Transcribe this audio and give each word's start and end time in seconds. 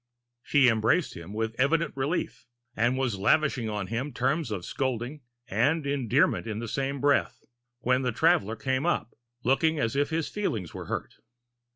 She 0.41 0.67
embraced 0.67 1.15
him 1.15 1.31
with 1.31 1.53
evident 1.59 1.95
relief, 1.95 2.47
and 2.75 2.97
was 2.97 3.19
lavishing 3.19 3.69
on 3.69 3.85
him 3.85 4.11
terms 4.13 4.49
of 4.49 4.65
scolding 4.65 5.21
and 5.47 5.85
endearment 5.85 6.47
in 6.47 6.57
the 6.57 6.67
same 6.67 6.99
breath, 6.99 7.43
when 7.81 8.01
the 8.01 8.11
traveler 8.11 8.55
came 8.55 8.87
up, 8.87 9.13
looking 9.43 9.77
as 9.77 9.95
if 9.95 10.09
his 10.09 10.27
feelings 10.27 10.73
were 10.73 10.85
hurt. 10.85 11.13